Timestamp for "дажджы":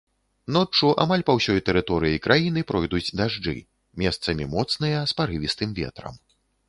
3.21-3.55